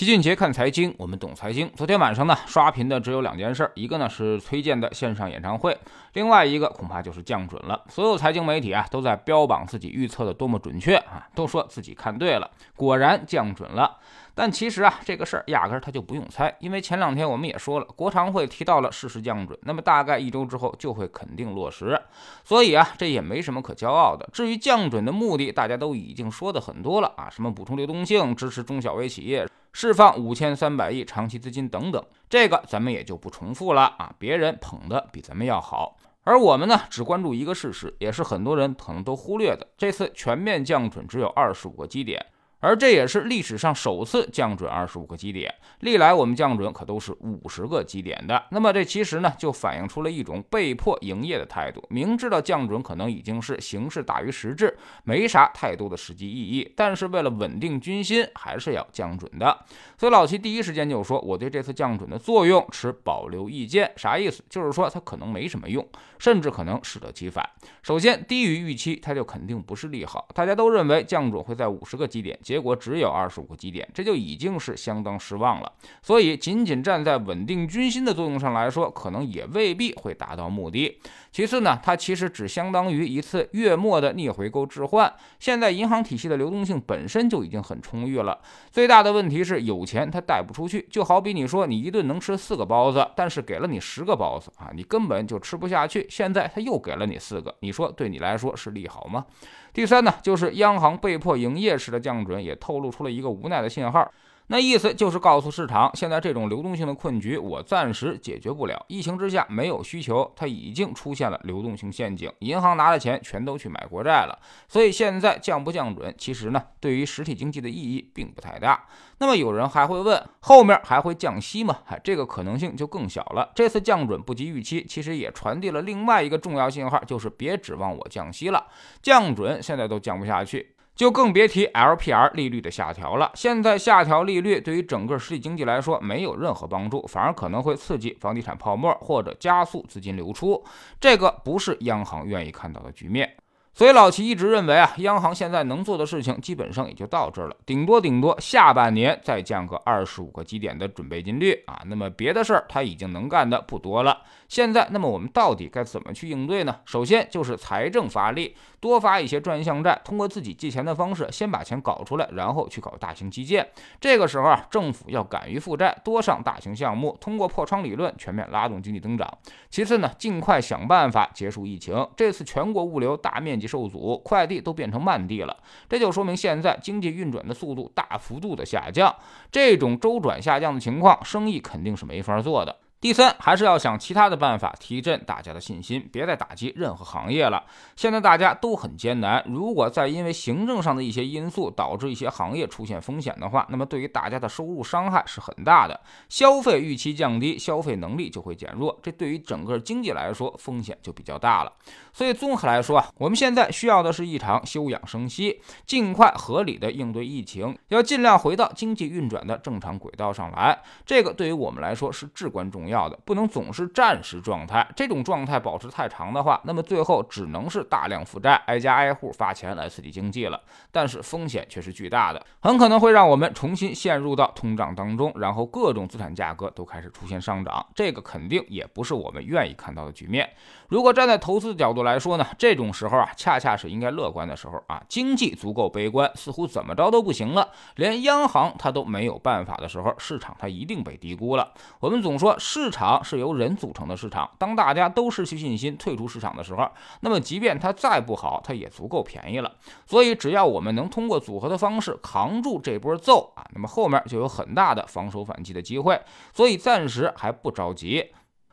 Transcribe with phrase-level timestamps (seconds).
[0.00, 1.70] 齐俊杰看财经，我们懂财经。
[1.76, 5.76] 昨天晚上呢，刷屏的只有两件事，一个呢是崔健的线上演唱会，
[6.14, 7.84] 另外一个恐怕就是降准了。
[7.86, 13.98] 所有财经媒体啊都在标榜自己预测的多么准确啊，都说自己看对了，果然降准了。
[14.40, 22.00] 但其实啊，这个事儿压根儿他就不用猜，因为前两天我们也说了，国常会提到了适时降准，那么大概一周之后就会肯定落实，
[22.42, 24.26] 所以啊，这也没什么可骄傲的。
[24.32, 42.24] 至于降准的目的，大家都已经说的很多了啊，什么补充流动性、支持中小微企业、释放五千三百亿长期资金等等，这个咱们也就不重复了啊，别人捧的比咱们要好，而我们呢，只关注一个事实，也是很多人可能都忽略的，这次全面降准只有二十五个基点。
[42.60, 48.44] 而这也是历史上首次降准二十五个基点，历来我们降准可都是五十个基点的。
[48.50, 51.82] 那么这其实呢，就反映出了一种被迫营业的态度。
[51.88, 59.64] 明知道降准可能已经是形式大于实质，没啥太多的实际意义，但是为了稳定军心，还是要降准的。
[59.96, 63.90] 所以老齐第一时间就说，我对这次降准的作用持保留意见。
[63.96, 64.44] 啥意思？
[64.50, 65.86] 就是说它可能没什么用，
[66.18, 67.42] 甚至可能适得其反。
[67.82, 70.28] 首先，低于预期，它就肯定不是利好。
[70.34, 72.38] 大家都认为降准会在五十个基点。
[72.50, 75.72] 结果只有二十五个基点，这就已经是相当失望了。
[76.02, 80.98] 所以，仅仅站在稳定军心的作用上来说，可能也未必会达到目的。
[81.30, 85.14] 其次呢，它其实只相当于一次月末的逆回购置换。
[85.38, 88.36] 现在银行体系的流动性本身就已经很充裕了，
[88.72, 90.84] 最大的问题是有钱它贷不出去。
[90.90, 96.04] 就好比你说你一顿能吃四个包子，但是给了你十个包子啊，你根本就吃不下去。
[96.10, 99.24] 现在他又给了你四个，你说对你来说是利好吗？
[99.72, 104.10] 第三呢，就是央行被迫营业时的降准，也透露出了一个无奈的信号。
[104.52, 108.84] 那意思就是告诉市场，现在这种流动性的困局，我暂时解决不了。
[108.88, 114.36] 疫情之下没有需求，它已经出现了流动性陷阱，银行拿的钱全都去买国债了。
[114.66, 118.86] 所以现在降不降准，其实呢，对于实体经济的意义并不太大。
[119.18, 121.78] 那么有人还会问，后面还会降息吗？
[121.86, 123.52] 哎，这个可能性就更小了。
[123.54, 128.66] 这次降准不及预期，其实也传递了另外一个重要信号，就是别指望我降息了，
[129.00, 130.74] 降准现在都降不下去。
[131.00, 133.32] 就更别提 LPR 利率的下调了。
[133.34, 140.62] 现在下调利率对于整个实体经济来说没有任何帮助，反而可能会刺激房地产泡沫或者加速资金流出，
[141.00, 143.34] 这个不是央行愿意看到的局面。
[143.72, 151.80] 所以老齐一直认为啊，央行现在能做的事情基本上也就到这儿了，顶多顶多下半年再降个二十五个基点的准备金率啊。
[151.86, 154.22] 那么别的事儿他已经能干的不多了。
[154.48, 156.80] 现在，那么我们到底该怎么去应对呢？
[156.84, 163.66] 首先就是财政发力，多发一些专项债，通过自己借钱的方式先把钱搞出来，然后去搞大型基建。
[164.00, 169.32] 这个时候啊，政府要敢于负债，多上大型项目，通过破窗理论全面拉动经济增长。
[169.70, 172.04] 其次呢，尽快想办法结束疫情。
[172.16, 175.56] 这次全国物流大面积积受阻，快递都变成慢递了，
[175.88, 179.14] 这就说明现在经济运转的速度大幅度的下降。
[179.52, 182.74] 这种周转下降的情况，生意肯定是没法做的。
[183.00, 187.64] 第三，还是要想其他的办法提振大家的信心，别再打击任何行业了。
[187.96, 201.72] 现在大家都很艰难，如果再因为行政上的一些因素导致一些行业出现风险的话，那么对于大家的收入伤害是很大的，消费预期降低，消费能力就会减弱，这对于整个经济来说风险就比较大了。
[202.12, 210.78] 所以综合来说啊，我们现在需要的是一场休养生息，尽快合理的应对疫情，要尽量回到经济运转的正常轨道上来。
[211.06, 212.89] 这个对于我们来说是至关重要。
[212.90, 220.60] 要的不能总是战时状态，这种状态保持太长的话，那么最后只能是大量负债，挨家挨户发钱来刺激经济了。
[220.92, 230.50] 但是风险却是巨大的，很可能会让我们重新陷入到通胀当中，然后各种资产价格都开始出现上涨，这个肯定也不是我们愿意看到的局面。
[230.88, 235.00] 如果站在投资角度来说呢，这种时候啊，恰恰是应该乐观的时候啊。
[235.08, 241.72] 经济足够悲观，似乎怎么着都不行了，连央行它都没有办法的时候，市场它一定被低估了。
[242.00, 242.79] 我们总说市。
[242.82, 246.88] 市场是由人组成的市场，当大家都失去信心、退出市场的时候，
[247.20, 249.70] 那么即便它再不好，它也足够便宜了。
[250.06, 256.18] 所以，只要我们能通过组合的方式扛住这波揍啊，那么后面就有很大的防守反击的机会。
[256.54, 258.32] 所以，暂时还不着急。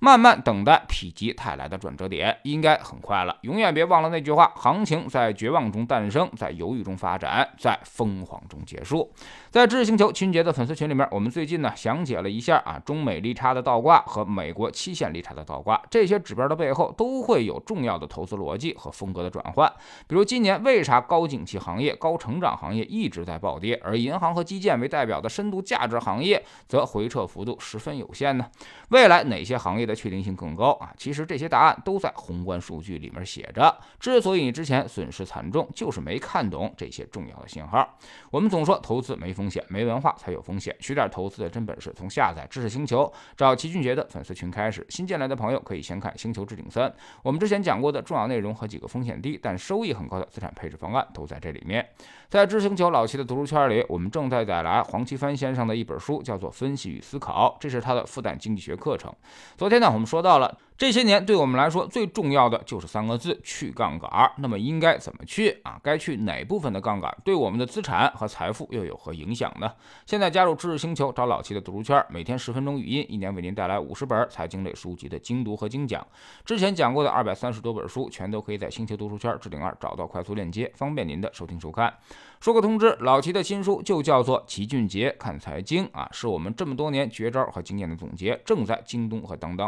[0.00, 3.36] 慢慢等待否极泰来的转折点，应该很快了。
[3.40, 9.12] 永远别忘了那句话：行情在绝望中诞生，在犹豫中发展，在疯狂中结束。
[9.50, 19.68] 在知识星球群杰的粉丝群里面，我们最近呢详解了一下啊中美利差的倒挂和美国期限利差的倒挂，这些指标的背后都会有重要的投资逻辑和风格的转换。
[20.06, 28.46] 比如今年为啥高景气行业、高成长行业一直在暴跌，而银行和基建为代表的深度价值行业则回撤幅度十分有限呢？
[28.90, 29.87] 未来哪些行业？
[29.88, 30.94] 的确定性更高啊。
[30.96, 33.76] 其实这些答案都在宏观数据里面写着。
[33.98, 37.98] 之所以你之前损失惨重，就是没看懂这些重要的信号。
[38.30, 40.76] 我们总说投资没风险，没文化才有风险。
[40.78, 44.86] 学点投资的真本事，从下载知识星球找齐俊杰的粉丝群开始。
[44.90, 46.88] 新进来的朋友可以先看《星球置顶三》，
[47.22, 51.88] 我们之前讲过的重要内容和几个风险低但收益很高的资产配置方案都在这里面。
[52.28, 59.10] 在知星球老齐的读书圈里，我们正在带来黄奇帆先生的一本书，叫做《分析与思考》，这是他的复旦经济学课程。
[59.56, 60.58] 昨天呢，我们说到了。
[60.76, 64.30] 这些年对我们来说最重要的就是三个字：去杠杆。
[64.36, 65.76] 那么应该怎么去啊？
[65.82, 67.12] 该去哪部分的杠杆？
[67.24, 69.72] 对我们的资产和财富又有何影响呢？
[70.06, 76.06] 现在加入知识星球，找老齐的读书圈，每天十分钟语音，一年为您带来五十本财经类书籍的精读和精讲。
[76.44, 81.92] 之前讲过的二百三十多本书，全都可以在星球读书圈置顶二找到快速链接，方便您的收听收看。
[82.38, 89.67] 说个通知，老齐的新书就叫做《齐俊杰看财经》啊，是我们这么多年绝招和经验的总结，正在京东和当当